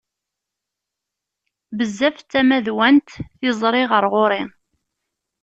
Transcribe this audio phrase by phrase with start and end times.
[1.77, 3.09] Bezzaf d tamadwant
[3.39, 4.43] tiẓri ɣer ɣur-i.